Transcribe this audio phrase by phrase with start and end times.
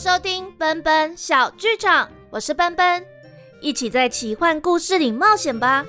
[0.00, 3.04] 收听奔奔小剧场，我是奔奔，
[3.60, 5.84] 一起在奇幻故事里冒险吧。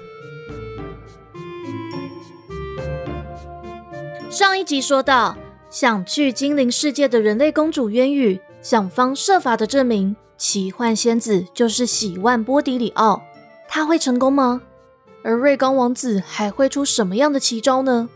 [4.31, 5.37] 上一集说到，
[5.69, 13.21] 想去精灵世界的人类公主渊羽，想方设法的证明奇幻仙子就是喜万波迪里奥，
[13.67, 14.63] 他会成功吗？
[15.23, 18.09] 而瑞刚王子还会出什么样的奇招呢？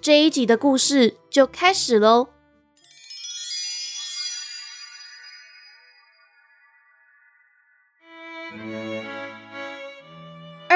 [0.00, 2.28] 这一集的故事就开始喽。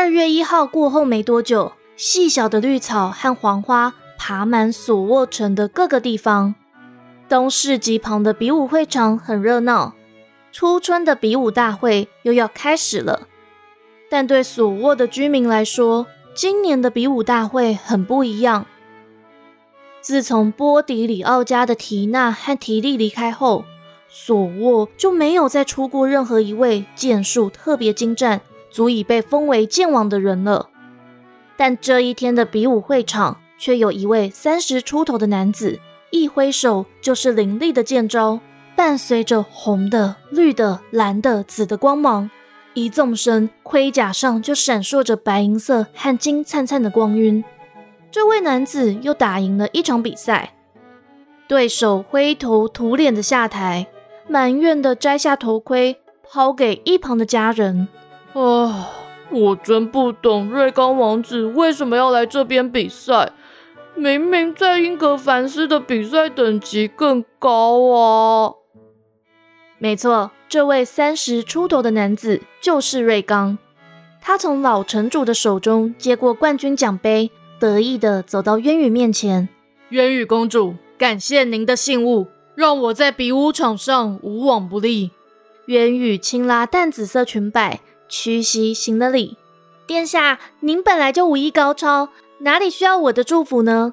[0.05, 6.55] 二月一号过后没多久，细小的绿草和黄花爬满索沃城的各个地方。
[7.27, 9.95] 东市集旁的比武会场很热闹，
[10.53, 13.29] 初春的比武大会又要开始了。
[14.11, 18.67] 但对索沃的居民来说，今年的比武大会很不一样。
[20.03, 23.65] 自从波迪里奥家的缇娜和提利离开后，
[24.11, 28.43] 索沃就没有再出过任何一位剑术特别精湛、
[28.75, 30.69] 足以被封为剑王的人了。
[31.57, 35.79] 但这一天的比武会场却有一位三十出头的男子，
[36.11, 38.41] 一挥手就是凌厉的剑招，
[38.75, 42.29] 伴随着红的、绿的、蓝的、紫的光芒，
[42.73, 47.45] 一纵身，盔甲上就闪烁着白银色和金灿灿的光晕。
[48.11, 50.55] 这位男子又打赢了一场比赛，
[51.47, 53.87] 对手灰头土脸的下台，
[54.29, 57.87] 埋怨的摘下头盔，抛给一旁的家人。
[58.35, 58.91] 啊，
[59.31, 63.33] 我真不懂瑞刚王子为什么要来这边比赛，
[63.95, 68.55] 明明在英格凡斯的比赛等级更高啊！
[69.79, 73.57] 没错，这位三十出头的男子就是瑞刚，
[74.21, 77.31] 他从老城主的手中接过冠军奖杯。
[77.61, 79.49] 得意的走到渊羽面前，
[79.91, 82.27] 渊羽公主，感谢您的信物，
[82.57, 85.13] 让我在比武场上无往不利。
[85.67, 87.81] 渊羽轻拉淡紫色裙摆，
[88.15, 89.37] 屈膝行了礼。
[89.89, 93.93] 殿下，您本来就武艺高超，哪里需要我的祝福呢？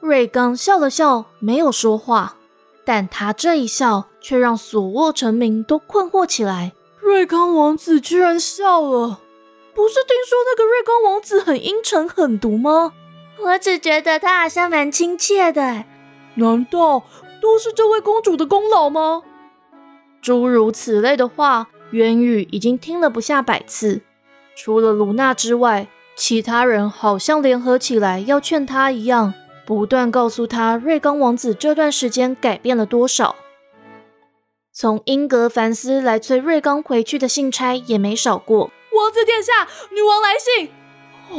[0.00, 2.38] 瑞刚笑了笑，没有说话，
[2.84, 6.72] 但他这一笑却让所沃臣民都困惑起来。
[6.98, 9.20] 瑞刚王子居然笑了，
[9.72, 12.92] 不是听说那个瑞刚王子很阴沉狠毒吗？
[13.44, 15.84] 我只觉得他好像蛮亲切的，
[16.34, 17.04] 难道
[17.40, 19.22] 都是这位公主的功劳吗？
[20.20, 24.02] 诸如此类的话，渊羽已经听了不下百次。
[24.54, 29.32] 除了卢娜之外，其他人好像联合起来要劝他一样，
[29.64, 33.36] 不断告诉他瑞刚王子这段时间改变了多少。
[34.74, 38.70] 从英格凡斯来催瑞刚回去的信差也没少过。
[38.94, 40.70] 王子殿下，女王来信。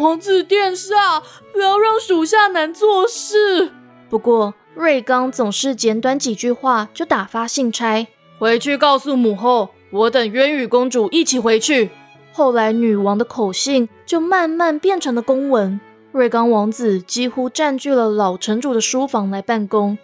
[0.02, 1.22] 王子殿下，
[1.52, 3.72] 不要让属下难做事。
[4.10, 8.08] 不过瑞刚总是简短几句话就打发信差
[8.40, 11.92] 回去告诉母后，我等渊羽公主一起回去。
[12.32, 15.80] 后来女王的口信就慢慢变成了公文。
[16.12, 19.98] 瑞刚王子几乎占据了老城主的书房来办公。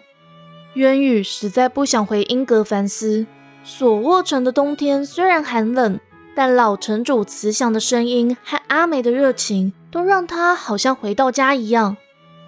[0.74, 3.26] 渊羽实在不想回英格凡斯。
[3.64, 5.98] 索沃城的冬天虽然寒冷，
[6.34, 9.72] 但老城主慈祥的声音和阿美的热情。
[9.92, 11.96] 都让他好像回到家一样，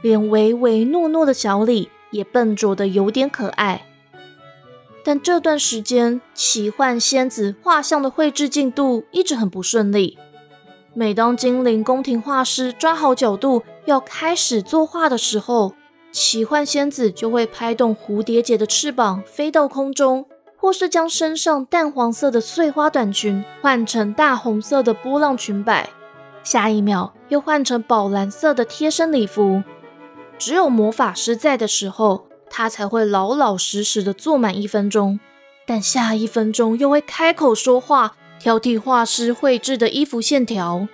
[0.00, 3.84] 连唯唯诺诺的小李也笨拙的有点可爱。
[5.04, 10.18] 但这段时间，奇幻仙子画像的绘制进度一直很不顺利。
[10.94, 15.74] 每当精灵宫廷画师抓好角度要开始作画的时候，
[16.12, 20.26] 奇幻仙子就会拍动蝴蝶结的翅膀飞到空中，
[20.56, 25.88] 或是将身上淡黄色的碎花短裙换成大红色的波浪裙摆。
[26.44, 29.62] 下一秒又换成宝蓝色的贴身礼服，
[30.38, 35.18] 只有魔法师在的时候，他才会老老实实的坐满一分钟。
[35.66, 40.86] 但下一分钟又会开口说话，挑剔画师绘制的衣服线条。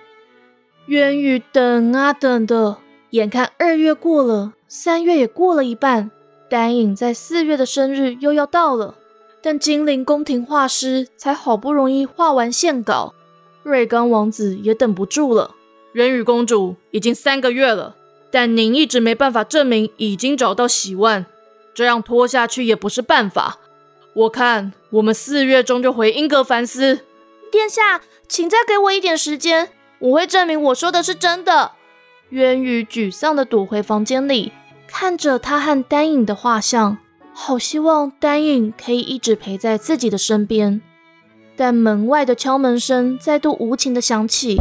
[0.85, 2.77] 渊羽等啊等的，
[3.09, 6.09] 眼看二月过了，三月也过了一半，
[6.49, 8.95] 丹影在四月的生日又要到了，
[9.41, 13.13] 但精灵宫廷画师才好不容易画完线稿。
[13.63, 15.55] 瑞刚王子也等不住了。
[15.93, 17.95] 元羽公主已经三个月了，
[18.29, 21.25] 但您一直没办法证明已经找到喜万，
[21.73, 23.57] 这样拖下去也不是办法。
[24.13, 27.05] 我看我们四月中就回英格凡斯。
[27.51, 29.69] 殿下，请再给我一点时间，
[29.99, 31.71] 我会证明我说的是真的。
[32.29, 34.51] 渊羽沮丧地躲回房间里，
[34.87, 36.97] 看着他和丹影的画像，
[37.33, 40.81] 好希望丹影可以一直陪在自己的身边。
[41.55, 44.57] 但门外的敲门声再度无情地响起，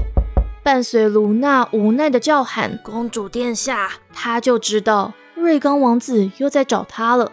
[0.62, 7.30] 伴随卢娜无奈的叫喊：“公主殿下！”他就知道瑞刚王子又在找他了。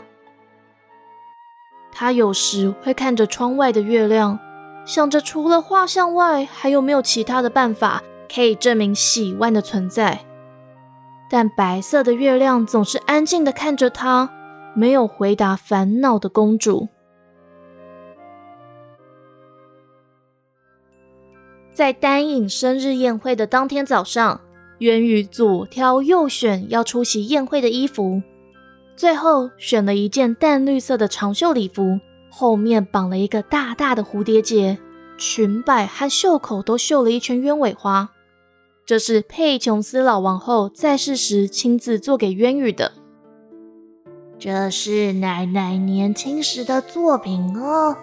[1.91, 4.37] 他有时会看着窗外的月亮，
[4.85, 8.03] 想着除了画像外，还有没有其他的办法
[8.33, 10.19] 可以证明喜万的存在。
[11.29, 14.29] 但白色的月亮总是安静的看着他，
[14.75, 16.87] 没有回答烦恼的公主。
[21.73, 24.39] 在丹影生日宴会的当天早上，
[24.79, 28.21] 渊羽左挑右选要出席宴会的衣服，
[28.95, 31.99] 最后选了一件淡绿色的长袖礼服，
[32.29, 34.77] 后面绑了一个大大的蝴蝶结，
[35.17, 38.09] 裙摆和袖口都绣了一圈鸢尾花。
[38.85, 42.91] 这是佩琼斯老王后在世时亲自做给渊羽的。
[44.37, 47.95] 这是奶奶年轻时的作品哦，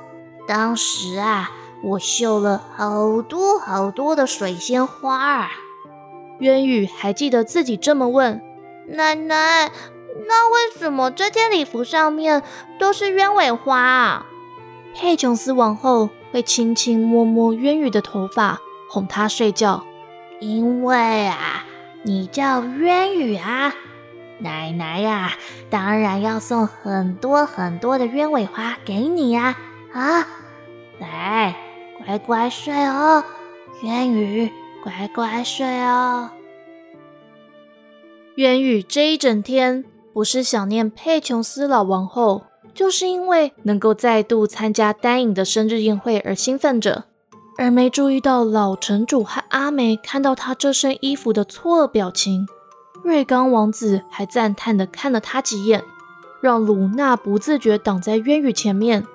[0.48, 1.50] 当时啊。
[1.84, 5.50] 我绣了好多好多的水仙花啊！
[6.38, 8.40] 渊羽还记得自己这么问
[8.86, 9.70] 奶奶
[10.26, 12.42] ：“那为什么这件礼服上面
[12.78, 14.26] 都是鸢尾花啊？”
[14.94, 19.84] 佩琼斯王后会轻轻摸摸渊羽的头发，哄他睡觉。
[20.40, 21.64] 因为啊，
[22.02, 23.72] 你叫渊羽啊，
[24.38, 25.32] 奶奶呀，
[25.70, 29.56] 当然要送很多很多的鸢尾花给你呀！
[29.92, 30.26] 啊，
[30.98, 31.54] 来。
[32.04, 33.22] 乖乖睡哦，
[33.84, 34.50] 渊羽，
[34.82, 36.30] 乖乖睡哦。
[38.36, 42.42] 渊羽这一整天不是想念佩琼斯老王后，
[42.74, 47.04] 就是因为能够再度参加丹影的生日宴会而兴奋着，
[47.58, 52.46] 而没注意到老城主和阿梅看到他这身衣服的错愕表情。
[53.04, 55.84] 瑞刚王子还赞叹的看了他几眼，
[56.40, 59.06] 让鲁娜不自觉挡在渊羽前面，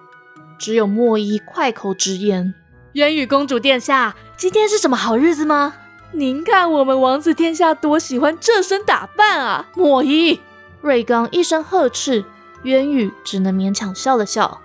[0.58, 2.54] 只有莫伊快口直言。
[2.98, 5.76] 渊羽公主殿下，今天是什么好日子吗？
[6.14, 9.70] 您看我们王子殿下多喜欢这身打扮啊！
[9.76, 10.40] 莫伊，
[10.82, 12.26] 瑞刚一声呵斥，
[12.64, 14.60] 渊羽只能勉强笑了笑。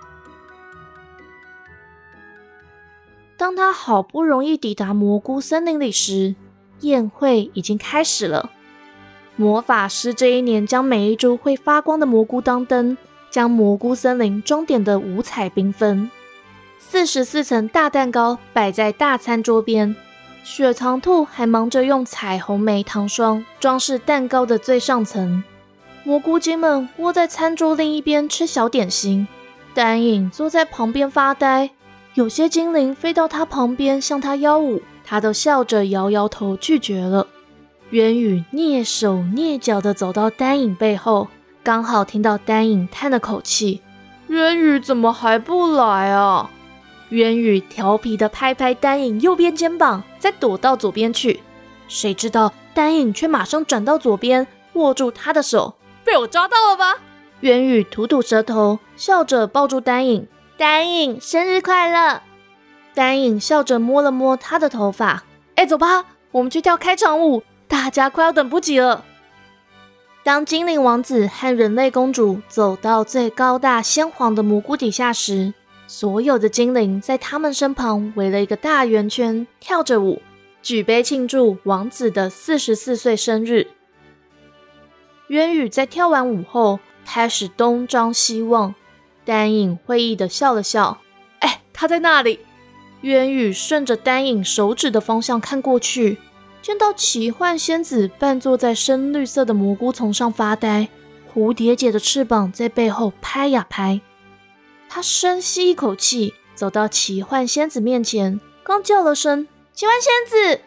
[3.37, 6.33] 当他好不容易抵达蘑菇森林里时，
[6.79, 8.49] 宴会已经开始了。
[9.35, 12.97] 魔法师这一年将每一株会发光的蘑菇当灯，
[13.29, 16.09] 将蘑菇森林装点的五彩缤纷。
[16.85, 19.95] 四十四层大蛋糕摆在大餐桌边，
[20.43, 25.43] 雪藏兔还忙着用彩虹莓糖霜装饰蛋糕的最上层。
[26.03, 29.27] 蘑菇精们窝在餐桌另一边吃小点心，
[29.73, 31.71] 丹影坐在旁边发呆。
[32.13, 37.25] 有些精灵飞到他旁边向他邀舞，他都笑着摇摇头拒绝了。
[37.91, 41.29] 渊羽蹑手蹑脚地走到丹影背后，
[41.63, 43.81] 刚好听到丹影叹了口气
[44.27, 46.51] ：“渊羽怎么还不来啊？”
[47.13, 51.41] 渊宇调皮的拍拍丹影右边肩膀，再躲到左边去。
[51.87, 55.75] 谁知道丹影却马上转到左边，握住他的手。
[56.03, 56.97] 被我抓到了吧？
[57.41, 60.27] 渊宇吐吐舌头，笑着抱住丹影。
[60.57, 62.23] 丹影生日快乐！
[62.95, 65.23] 丹影笑着摸了摸他的头发。
[65.53, 69.05] 哎，走吧，我们去跳开场舞，大家快要等不及了。
[70.23, 75.53] 当精灵王子和人类公主走到最高大鲜黄的蘑菇底下时，
[75.87, 80.21] 所有的精灵在他们身旁围了一个大圆圈，跳着舞，
[80.61, 83.67] 举杯庆祝王子的四十四岁生日。
[85.27, 88.73] 渊羽在跳完舞后开始东张西望，
[89.25, 90.99] 丹影会意的笑了笑
[91.39, 92.39] ：“哎，他在那里。”
[93.01, 96.17] 渊羽顺着丹影手指的方向看过去，
[96.61, 100.87] 见到奇幻仙子半坐在深绿色的蘑菇丛上发呆，
[101.33, 103.99] 蝴蝶结的翅膀在背后拍呀拍。
[104.95, 110.61] 他深吸一口气，走到奇幻仙子面前，刚叫了声“奇幻仙子”，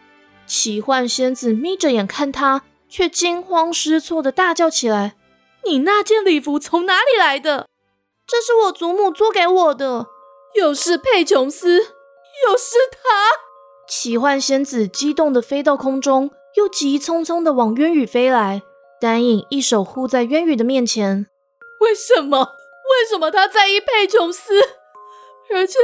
[0.45, 5.15] 奇幻仙子眯着眼看他，却惊慌失措的大叫起来
[5.63, 7.69] ：“你那件礼服从哪里来的？
[8.27, 10.07] 这是我祖母做给我的。
[10.55, 13.29] 又是佩琼斯，又是他！”
[13.87, 18.61] 奇幻仙子激动的飞到空中，又急匆匆的往渊羽飞来。
[18.99, 21.27] 丹影一手护在渊羽的面前
[21.79, 22.55] ：“为什么？”
[22.89, 24.59] 为什么他在意佩琼斯？
[25.53, 25.79] 而且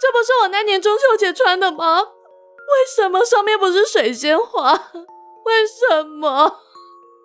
[0.00, 2.00] 这不是我那年中秋节穿的吗？
[2.02, 4.72] 为什么上面不是水仙花？
[5.44, 6.60] 为什么？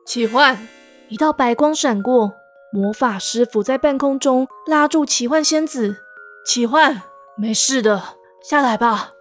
[0.06, 0.68] 奇幻，
[1.08, 2.34] 一道白光闪过，
[2.74, 5.98] 魔法师浮在半空中，拉住奇幻仙子。
[6.46, 7.04] 奇幻，
[7.38, 9.12] 没事的，下来吧。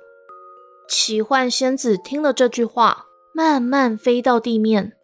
[0.88, 4.94] 奇幻仙子听了这句话，慢慢飞到地面，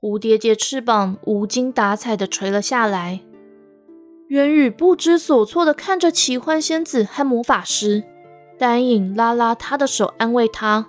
[0.00, 3.20] 蝴蝶结翅膀无精打采的垂了下来。
[4.34, 8.02] 元宇不知所措地看着奇幻仙子和魔法师，
[8.58, 10.88] 丹影拉拉他的手安慰他。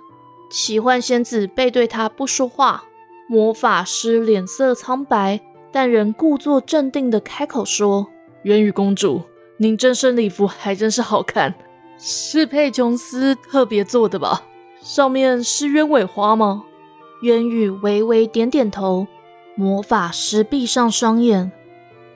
[0.50, 2.82] 奇幻仙子背对他不说话，
[3.28, 8.08] 魔法师脸色苍白，但仍故作镇定地开口说
[8.42, 9.22] ：“元宇公主，
[9.58, 11.54] 您这身礼服还真是好看，
[11.96, 14.42] 是佩琼斯特别做的吧？
[14.80, 16.64] 上面是鸢尾花吗？
[17.22, 19.06] 渊羽微微点点头。
[19.54, 21.52] 魔法师闭上双眼，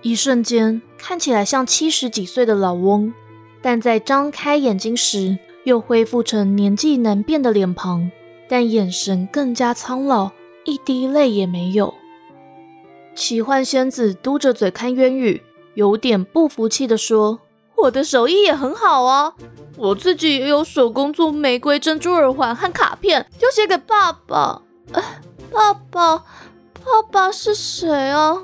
[0.02, 3.12] 一瞬间看起来像七十几岁的老翁，
[3.60, 8.10] 但在张开眼睛时又恢复成年纪难辨的脸庞，
[8.48, 10.30] 但眼神更加苍老，
[10.64, 11.92] 一滴泪也没有。
[13.14, 15.42] 奇幻仙子嘟着嘴看渊羽，
[15.74, 17.40] 有点不服气地说
[17.76, 19.34] ：“我的手艺也很好啊，
[19.76, 24.62] 我自己也有手工做玫瑰珍珠耳环和卡片，就写给爸爸。
[25.52, 26.24] 爸爸。”
[26.82, 28.38] 爸爸是谁啊？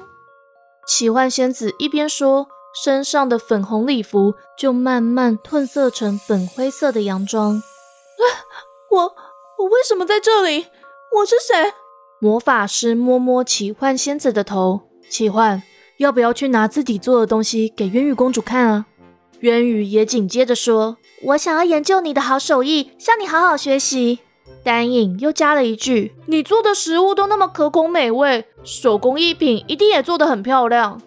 [0.86, 7.60] 奇幻仙子一边说，身上的粉红礼服就慢慢褪色成粉灰色的洋装。
[8.92, 9.02] 我
[9.58, 10.66] 我为什么在这里？
[11.16, 11.72] 我是谁？
[12.20, 15.60] 魔法师摸摸奇幻仙子的头，奇幻，
[15.98, 18.86] 要不要去拿自己做的东西给渊羽公主看啊？
[19.40, 24.20] 渊羽也紧接着说：“我想要研究你的好手艺，向你好好学习。”
[24.66, 31.00] 丹影又加了一句：“你做的食物都那么可口美味，手工艺品一定也做得很漂亮。”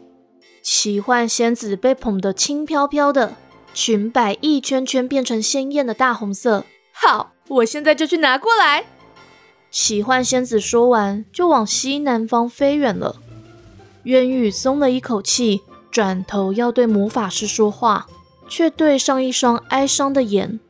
[0.64, 3.36] 奇幻仙子被捧得轻飘飘的，
[3.74, 6.64] 裙摆一圈圈变成鲜艳的大红色。
[6.94, 8.86] 好，我现在就去拿过来。
[9.70, 13.18] 奇幻仙子说完，就往西南方飞远了。
[14.04, 18.08] 渊羽松了一口气，转头要对魔法师说话，
[18.48, 20.62] 却对上一双哀伤的眼。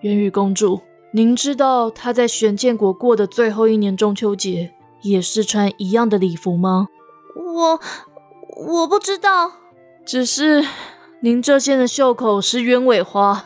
[0.00, 0.80] 渊羽公主。
[1.14, 6.88] 您知道他在玄剑国过的最后一年中秋节也是穿一样的礼服吗？
[7.36, 7.80] 我
[8.56, 9.52] 我不知道，
[10.06, 10.64] 只是
[11.20, 13.44] 您这件的袖口是鸢尾花，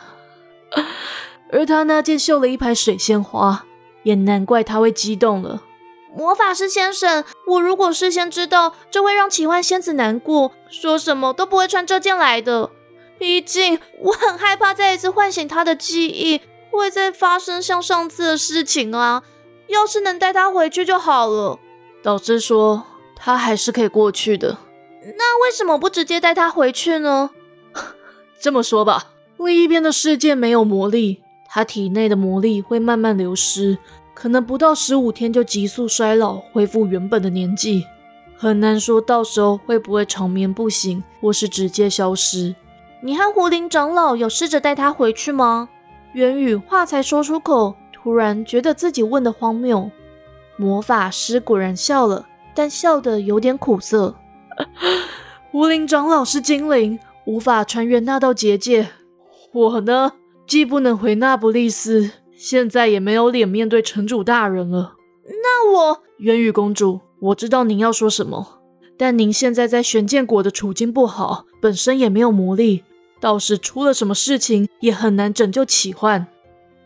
[1.51, 3.65] 而他那件绣了一排水仙花，
[4.03, 5.61] 也难怪他会激动了。
[6.15, 12.69] 魔法师先生，我如果事先知道，就会让奇幻仙子难过，说什么都不会穿这件来的。
[13.19, 16.39] 毕竟我很害怕再一次唤醒他的记忆。
[16.71, 19.23] 会再发生像上次的事情啊！
[19.67, 21.59] 要是能带他回去就好了。
[22.01, 22.83] 导师说
[23.15, 24.57] 他还是可以过去的。
[25.17, 27.31] 那为什么不直接带他回去呢？
[28.39, 29.07] 这么说吧，
[29.37, 33.77] 另一边的世界没有魔力，他体内的魔力会慢慢流失，
[34.13, 37.85] 可能不到十五天就急速衰老，恢复原本的年纪。
[38.37, 42.53] 很难说到时候会不会长眠不醒，或是直接消失。
[43.01, 45.69] 你和胡林长老有试着带他回去吗？
[46.17, 49.91] 元宇话才说出口，突然觉得自己问的荒谬。
[50.55, 54.15] 魔法师果然笑了，但笑得有点苦涩。
[55.51, 56.97] 无灵长老是精灵，
[57.27, 58.87] 无法穿越那道结界。
[59.53, 60.13] 我呢，
[60.47, 64.95] 既不能回那不利斯，现在也没有脸面对城主大人了。
[65.23, 68.59] 那我，元宇公主，我知道您要说什么，
[68.97, 72.83] 但您现在在玄剑国的处境不好，本身也没有魔力。
[73.19, 76.27] 倒是出了什么事情，也很难拯救奇幻。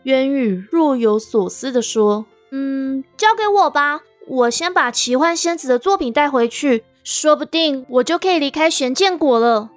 [0.04, 9.70] 渊羽若有所思地说：“嗯，交给我吧，我先把奇幻仙子的作品带回去，说不定我就可以离开玄剑国了。”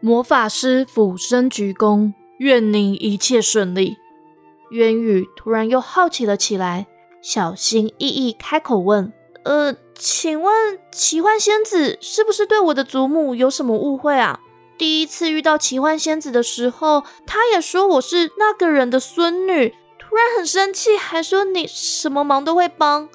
[0.00, 3.96] 魔法师俯身鞠躬，愿您一切顺利。
[4.70, 6.86] 渊羽突然又好奇了起来，
[7.22, 9.12] 小心翼翼开口问
[9.44, 14.40] ：“呃，请问奇幻仙子是不是对我的祖母有什么误会啊？”
[14.80, 23.06] 第一次遇到奇幻仙子的时候，她也说我是那个人的孙女，突然很生气，还说你什么忙都会帮。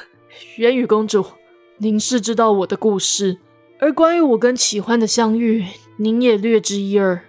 [0.56, 1.26] 元宇公主，
[1.76, 3.36] 您是知道我的故事，
[3.80, 5.66] 而关于我跟奇幻的相遇，
[5.98, 7.20] 您也略知一二。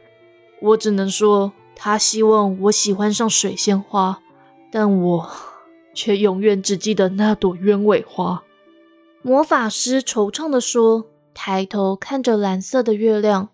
[0.62, 4.22] 我只能说，他希望我喜欢上水仙花，
[4.72, 5.30] 但我
[5.94, 8.42] 却永远只记得那朵鸢尾花。
[9.22, 13.50] 魔法师惆怅地说，抬头看着蓝色的月亮。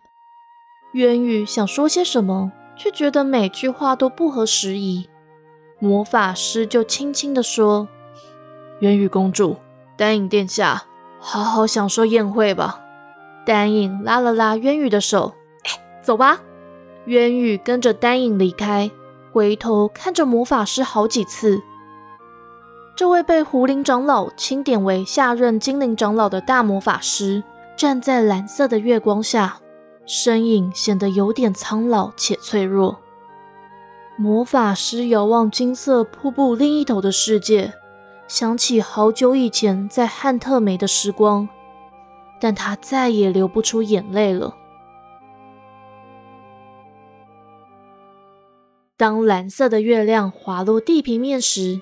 [0.98, 5.08] 渊羽想说些什么，却觉得每句话都不合时宜。
[5.77, 7.88] 魔法师就轻轻地说
[8.82, 9.58] ：“渊羽公主，
[9.96, 10.86] 丹影殿下，
[11.20, 12.82] 好好享受宴会吧。”
[13.46, 15.36] 丹影拉了拉渊羽的手
[15.70, 16.39] ：“哎走吧。”
[17.06, 18.89] 渊羽跟着丹影离开，
[19.32, 21.62] 回头看着魔法师好几次。
[22.96, 27.44] 这位被狐灵长老钦点为下任精灵长老的大魔法师，
[27.77, 29.60] 站在蓝色的月光下。
[30.08, 33.00] 身影显得有点苍老且脆弱。
[34.18, 37.74] 魔法师遥望金色瀑布另一头的世界，
[38.28, 41.48] 想起好久以前在汉特梅的时光，
[42.40, 44.56] 但他再也流不出眼泪了。
[48.96, 51.80] 当蓝色的月亮滑落地平面时，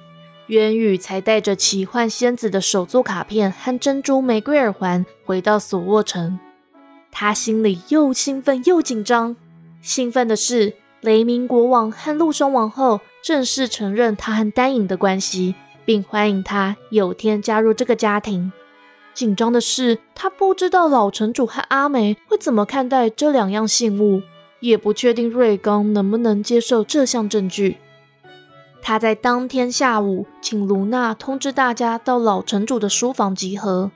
[0.48, 6.38] 渊羽才带着奇幻仙子的手作卡片和珍珠玫瑰耳环回到索沃城。
[7.18, 9.38] 他心里又兴奋又紧张，
[9.82, 15.56] 兴奋的是，雷鸣国王和陆松王后正式承认他和丹影的关系，
[15.86, 18.52] 并欢迎他有天加入这个家庭。
[19.14, 24.22] 紧张的是，他不知道老城主和阿梅会怎么看待这两样信物，
[24.60, 27.78] 也不确定瑞刚能不能接受这项证据。
[28.82, 33.90] 他在当天下午请卢娜通知大家到老城主的书房集合。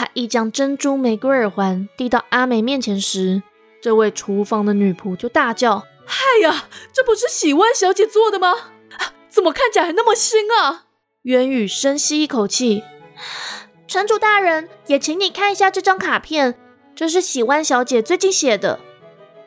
[0.00, 3.42] 他一将珍珠玫瑰耳环递到阿梅面前时，
[3.82, 8.54] 这位厨房的女仆就大叫：“嗨呀，这不是喜欢小姐做的吗？
[9.28, 10.86] 怎么看起来还那么新啊？”
[11.24, 12.82] 渊宇深吸一口气
[13.86, 16.54] ：“城主大人，也请你看一下这张卡片，
[16.94, 18.80] 这是喜欢小姐最近写的。”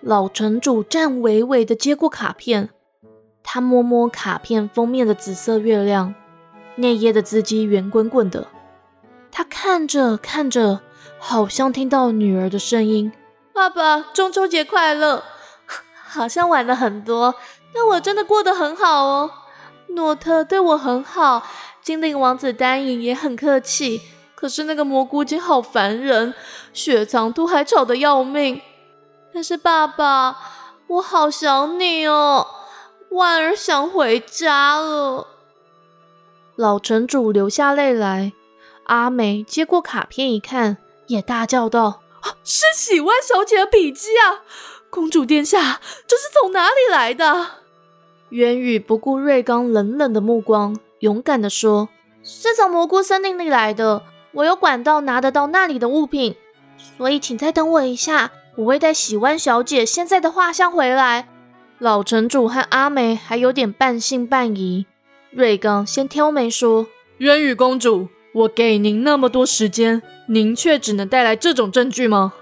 [0.02, 2.70] 老城主颤巍巍的接过卡片，
[3.42, 6.14] 他摸摸卡片封面的紫色月亮，
[6.76, 8.50] 内页的字迹圆滚滚的。
[9.36, 10.82] 他看着看着，
[11.20, 13.12] 好像听到女儿的声音。
[13.52, 15.24] 爸爸，中秋节快乐！
[16.08, 17.34] 好像晚了很多，
[17.74, 19.32] 但我真的过得很好哦。
[19.88, 21.44] 诺特对我很好，
[21.82, 24.02] 精灵王子丹影也很客气。
[24.36, 26.36] 可是那个蘑菇精好烦人，
[26.72, 28.62] 雪藏兔还吵得要命。
[29.34, 30.38] 但是爸爸，
[30.86, 32.46] 我好想你哦，
[33.10, 35.28] 婉儿想回家了。
[36.56, 38.34] 老城主流下泪来。
[38.86, 42.02] 阿梅接过卡片一看，也大叫道。
[42.44, 44.44] 是喜万小姐的笔记啊！
[44.90, 47.48] 公主殿下，这是从哪里来的？
[48.30, 51.90] 渊宇不顾瑞刚冷冷的目光，勇敢地说
[52.24, 56.36] ：“是从蘑菇森林里来的，我有管道拿得到那里的物品，
[56.98, 61.28] 所以请再等我一下，我会带喜湾小姐现在的画像回来。”
[61.80, 64.86] 老城主和阿梅还有点半信半疑。
[65.32, 66.88] 瑞刚先挑眉说
[67.18, 72.34] ：“渊羽公主，我给您那么多时间。”您却只能带来这种证据吗？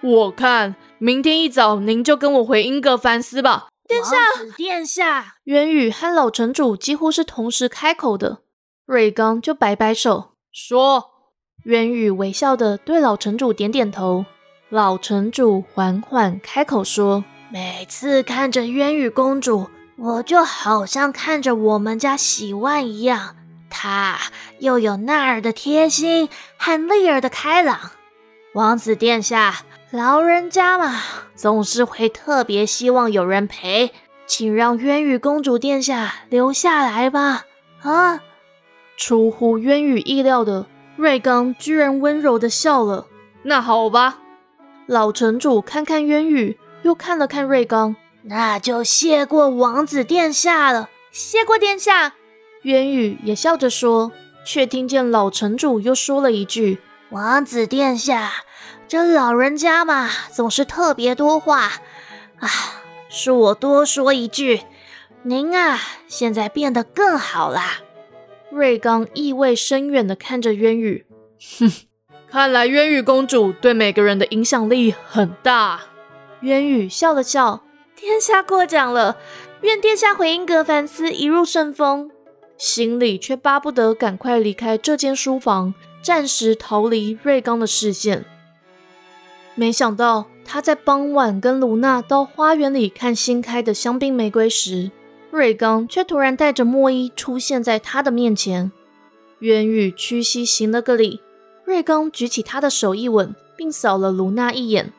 [0.00, 4.16] 我看明天一早您就跟我回英格凡斯吧，殿下，
[4.56, 5.36] 殿下。
[5.44, 8.38] 渊宇和老城主几乎是同时开口的，
[8.86, 11.10] 瑞刚就摆摆手说。
[11.64, 14.24] 渊宇微笑的对老城主点点头，
[14.68, 23.36] 老城主缓缓开口说：“每次看着渊羽公主，我就好像看着我们家喜万一样。”
[23.70, 24.18] 他
[24.60, 27.92] 又有那儿的贴心和丽儿的开朗，
[28.54, 31.00] 王子殿下，老人家嘛，
[31.34, 33.92] 总是会特别希望有人陪，
[34.26, 37.44] 请让渊羽公主殿下留下来吧。
[37.82, 38.20] 啊！
[38.96, 40.66] 出乎渊羽意料的，
[40.96, 43.06] 瑞刚居然温柔的笑了。
[43.44, 44.18] 那好吧，
[44.86, 52.14] 老城主看看渊羽，又看了看瑞刚，那就谢过王子殿下了，谢过殿下。
[52.62, 54.10] 渊羽也笑着说，
[54.48, 56.78] 却听见老城主又说了一句
[57.12, 58.32] ：“王子殿下，
[58.88, 61.64] 这老人家嘛，总是特别多话
[62.38, 62.48] 啊。
[63.10, 64.62] 恕我多说一句，
[65.22, 67.80] 您啊，现在变得更好啦。”
[68.50, 71.04] 瑞刚意味深远地看着渊羽，
[71.58, 71.70] 哼，
[72.30, 75.82] 看来渊羽公主对每个人的影响力很大。
[76.40, 79.18] 渊羽笑了笑：“殿下过奖了，
[79.60, 82.10] 愿殿下回英格凡斯一路顺风。”
[82.58, 88.24] 心里却巴不得赶快离开这间书房，暂时逃离瑞刚的视线。
[89.54, 94.90] 没想到他在傍晚跟卢娜到花园里看新开的香槟玫瑰时，
[95.30, 98.72] 瑞刚却突然带着莫伊出现在他的面前。
[99.40, 101.20] 渊羽屈膝行了个礼，
[101.64, 104.92] 瑞刚举起他的手一吻，并扫了卢娜一眼。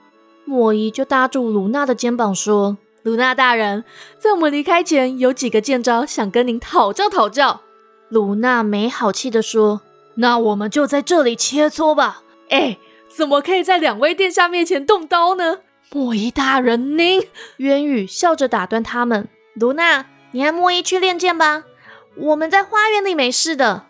[0.46, 2.78] 莫伊就搭住卢娜的肩膀说。
[3.04, 3.86] 卢娜大人，
[4.18, 7.62] 在我们离开前，有几个剑招想跟您讨教讨教。
[8.10, 9.82] 卢娜没好气地说
[10.16, 15.60] ：“那我们就在这里切磋吧。”哎，怎么可以在两位殿下面前动刀呢？
[15.92, 17.26] 莫伊大人，您……
[17.58, 21.64] 渊羽笑着打断他们：“卢娜，你和莫伊去练剑吧，
[22.16, 23.86] 我们在花园里没事的。”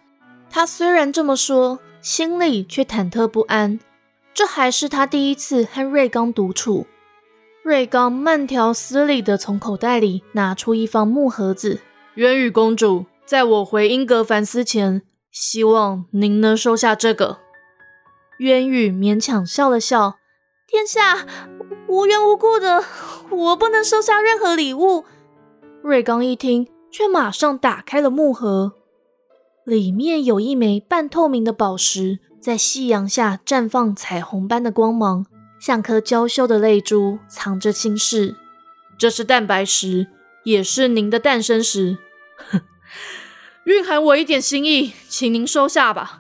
[0.52, 3.80] 他虽然这么说，心里却忐忑不安。
[4.34, 6.86] 这还是他第一次和瑞刚独处。
[7.69, 11.79] 瑞刚慢条斯理地从口袋里拿出一方木盒子。
[12.15, 17.38] 渊羽公主，在我回英格凡斯前，希望您能收下这个。
[18.39, 20.15] 渊羽勉强笑了笑
[20.67, 21.27] ：“殿下，
[21.88, 22.84] 无缘无故的，
[23.29, 25.05] 我不能收下任何礼物。”
[25.84, 28.73] 瑞刚一听，却马上打开了木盒，
[29.63, 35.27] 里面有一枚半透明的宝石，在夕阳下绽放彩虹般的光芒。
[35.60, 38.36] 像颗娇羞的泪珠，藏着心事。
[38.98, 40.08] 这是蛋白石，
[40.43, 41.98] 也是您的诞生石，
[43.65, 46.19] 蕴含我一点心意，请您收下吧。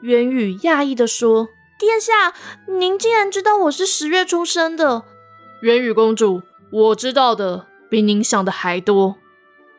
[0.00, 1.48] 元宇讶异地说
[1.78, 2.34] ：“殿下，
[2.66, 5.04] 您竟然知道我是十月出生的？”
[5.62, 9.16] 元宇公主，我知道的比您想的还多。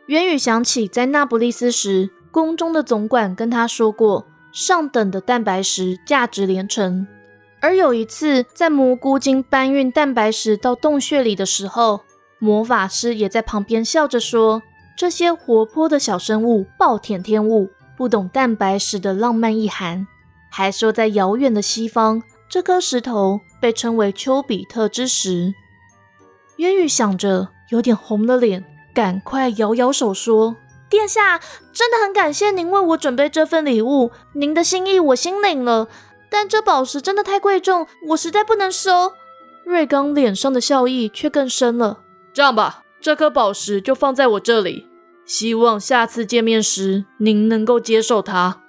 [0.07, 7.07] 元宇想起在那不勒斯时，宫中的总管跟他说过，上等的蛋白石价值连城。
[7.61, 12.01] 而有一次，在蘑菇精搬运蛋白石到洞穴里的时候，
[12.39, 14.61] 魔法师也在旁边笑着说
[14.97, 20.07] ：“这些活泼的小生物暴殄天物，不懂蛋白石的浪漫意涵。”
[20.49, 25.53] 还说在遥远的西方，这颗石头被称为丘比特之石。
[26.57, 28.65] 渊宇想着，有点红了脸。
[28.93, 30.55] 赶快摇摇手说
[30.89, 31.39] ：“殿下，
[31.71, 35.87] 真的很感谢您为我准备这份礼物，您的心意我心领了。
[36.29, 39.13] 但这宝石真的太贵重，我实在不能收。”
[39.65, 42.01] 瑞刚脸上的笑意却更深了。
[42.33, 44.87] 这样吧，这颗宝石就放在我这里，
[45.25, 48.63] 希望下次见面时您能够接受它。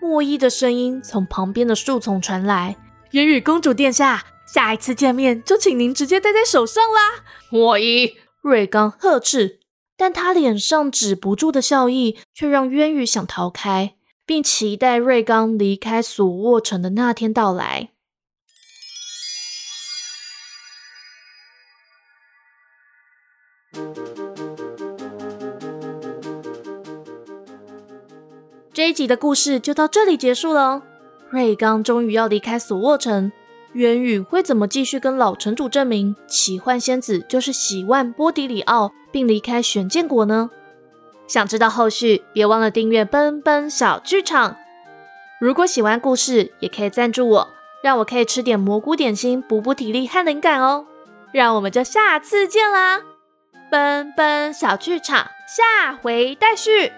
[0.00, 2.76] 莫伊的声音从旁边的树丛传来
[3.12, 8.14] ：“元宇公主殿下，下一次见面就请您直接戴在手上啦。”莫伊。
[8.42, 9.60] 瑞刚呵斥，
[9.98, 13.96] 但他脸上止不住的笑意，却让渊羽想逃开，
[14.30, 17.88] 并期待瑞刚离开索沃城的那天到来。
[28.72, 30.84] 这一集的故事就到这里结束了。
[31.30, 33.32] 瑞刚终于要离开索沃城。
[33.72, 40.50] 渊羽会怎么继续跟老城主证明奇幻仙子就是喜万波迪里奥，并离开玄剑国呢？
[41.30, 44.56] 想知道后续，别忘了订阅奔奔小剧场。
[45.40, 47.48] 如果喜欢故事，也可以赞助我，
[47.84, 50.86] 让我可以吃点蘑菇点心，补补体力和灵感哦。
[51.32, 53.00] 让我们就下次见啦！
[53.70, 56.90] 奔奔小剧场，下回待续。